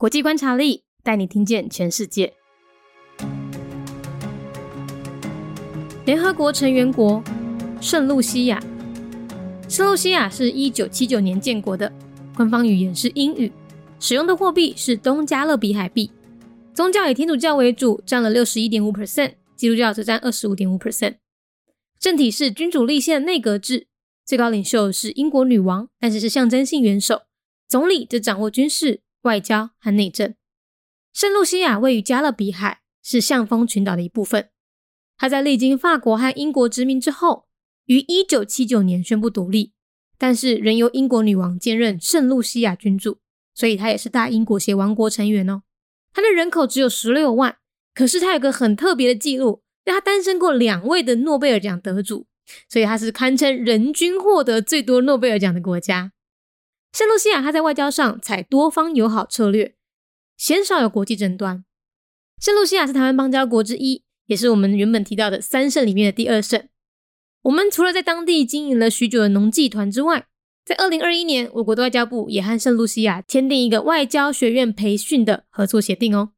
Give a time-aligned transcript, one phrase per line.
[0.00, 2.32] 国际观察力带你听见全世界。
[6.06, 7.20] 联合国成员国
[7.80, 8.62] 圣露西亚，
[9.68, 11.92] 圣露西亚是一九七九年建国的，
[12.36, 13.50] 官方语言是英语，
[13.98, 16.12] 使用的货币是东加勒比海币。
[16.72, 21.16] 宗教以天主教为主，占了六十一点五 percent，基督教则占二十五点五 percent。
[21.98, 23.88] 政体是君主立宪内阁制，
[24.24, 27.22] 最高领袖是英国女王，但是是象征性元首。
[27.66, 30.34] 总理则掌握军事、外交和内政。
[31.12, 34.50] 圣露西亚位于加勒比海，是象峰群岛的一部分。
[35.16, 37.46] 它在历经法国和英国殖民之后，
[37.86, 39.72] 于一九七九年宣布独立，
[40.16, 43.18] 但是仍由英国女王兼任圣露西亚君主，
[43.54, 45.62] 所以它也是大英国协王国成员哦。
[46.12, 47.56] 它的人口只有十六万，
[47.94, 49.62] 可是它有个很特别的记录。
[49.90, 52.26] 他诞生过两位的诺贝尔奖得主，
[52.68, 56.12] 所以他是堪称人均获得最多诺贝尔奖的国家。
[56.92, 59.76] 圣露西亚他在外交上采多方友好策略，
[60.36, 61.64] 鲜少有国际争端。
[62.40, 66.68] 圣露西亚是台湾邦交国之一，也是我们原本提到的三圣里面的第二圣。
[67.42, 70.26] 我们除了在当地经营了许久的农技团之外，
[70.64, 76.32] 在二零二一年，我国的外交部也和圣露西亚签订一个外交学院培训的合作协定哦。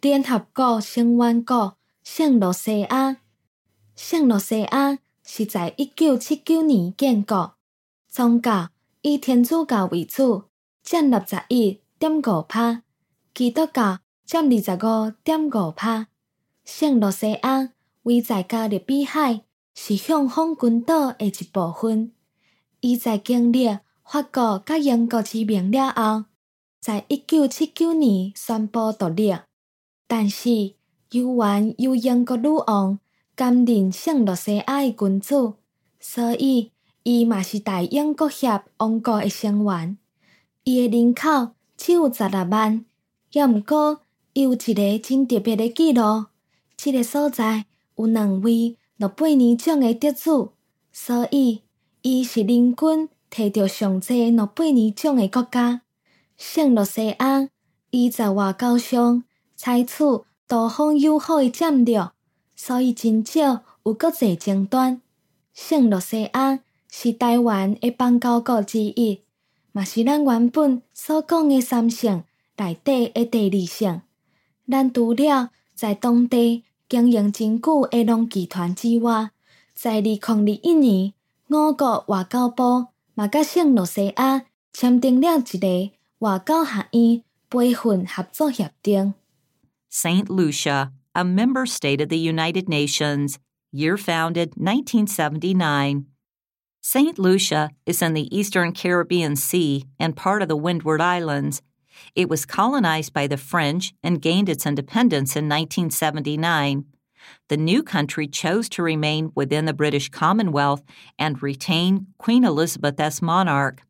[0.00, 1.76] 联合国成员国。
[2.04, 3.16] 圣罗西亚，
[3.96, 7.56] 圣罗西亚是在一九七九年建国，
[8.08, 8.68] 宗教
[9.08, 10.46] 以天主教为主，
[10.82, 12.82] 占六十一点五趴，
[13.32, 16.08] 基督教占二十五点五趴。
[16.64, 17.70] 圣罗西亚
[18.02, 19.42] 位在加勒比海，
[19.76, 22.10] 是向风群岛的一部分。
[22.80, 26.24] 伊在经历法国甲英国殖民了后，
[26.80, 29.32] 在一九七九年宣布独立，
[30.08, 30.74] 但是。
[31.12, 32.98] 由原由英国女王
[33.36, 35.54] 担任圣罗西亚的君主，
[36.00, 36.72] 所以
[37.08, 39.96] 伊嘛是大英国协王国的成员。
[40.64, 42.84] 伊的人口只有十六万，
[43.30, 44.00] 也毋过
[44.32, 46.26] 伊有一个真特别的记录。
[46.76, 50.50] 这个所在有两位诺贝尔奖的得主，
[50.92, 51.62] 所以
[52.02, 55.82] 伊是人均摕到上济诺贝尔奖的国家。
[56.36, 57.48] 圣罗西亚
[57.90, 59.22] 伊在外交上
[59.54, 59.94] 采取。
[60.48, 62.08] 多方友好的战略，
[62.54, 65.02] 所以真少有国际争端。
[65.52, 66.60] 圣罗西亚
[66.98, 69.20] 是台湾的邦交国之一，
[69.72, 72.24] 嘛是咱原本所讲的三省
[72.56, 74.00] 内底的第二省。
[74.66, 79.28] 咱除了在当地经营真久的农集团之外，
[79.74, 81.12] 在二零二一年，
[81.48, 89.12] 我国外交部嘛甲圣罗西亚签订了一个外交学院培训合作协定。
[89.92, 93.34] Saint Lucia, a member state of the United Nations,
[93.70, 96.06] year founded 1979.
[96.88, 97.18] St.
[97.18, 101.60] Lucia is in the eastern Caribbean Sea and part of the Windward Islands.
[102.14, 106.84] It was colonized by the French and gained its independence in 1979.
[107.48, 110.84] The new country chose to remain within the British Commonwealth
[111.18, 113.82] and retain Queen Elizabeth as monarch.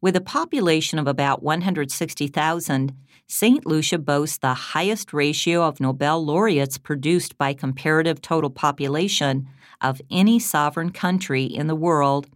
[0.00, 2.92] With a population of about 160,000,
[3.26, 3.66] St.
[3.66, 9.48] Lucia boasts the highest ratio of Nobel laureates produced by comparative total population
[9.81, 12.27] of any sovereign country in the world.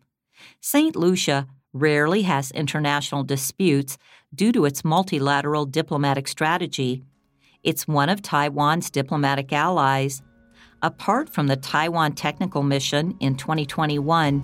[0.61, 0.95] St.
[0.95, 3.97] Lucia rarely has international disputes
[4.33, 7.03] due to its multilateral diplomatic strategy.
[7.63, 10.21] It's one of Taiwan's diplomatic allies.
[10.81, 14.43] Apart from the Taiwan Technical Mission in 2021,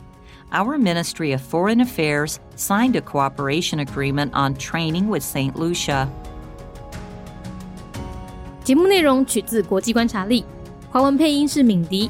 [0.52, 5.56] our Ministry of Foreign Affairs signed a cooperation agreement on training with St.
[5.56, 6.08] Lucia.
[8.64, 10.46] 节目内容取自国际观察力，
[10.90, 12.10] 华文配音是敏迪，